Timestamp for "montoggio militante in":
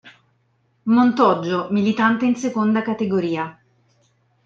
0.95-2.35